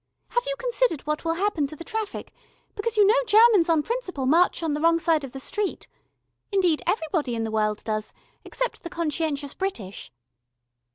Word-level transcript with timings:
Have 0.29 0.43
you 0.47 0.55
considered 0.57 1.01
what 1.01 1.23
will 1.23 1.35
happen 1.35 1.67
to 1.67 1.75
the 1.75 1.83
traffic, 1.83 2.33
because 2.73 2.97
you 2.97 3.05
know 3.05 3.23
Germans 3.27 3.69
on 3.69 3.83
principle 3.83 4.25
march 4.25 4.63
on 4.63 4.73
the 4.73 4.81
wrong 4.81 4.97
side 4.97 5.23
of 5.23 5.31
the 5.31 5.39
street 5.39 5.85
indeed 6.51 6.81
everybody 6.87 7.35
in 7.35 7.43
the 7.43 7.51
world 7.51 7.83
does, 7.83 8.11
except 8.43 8.81
the 8.81 8.89
conscientious 8.89 9.53
British. 9.53 10.11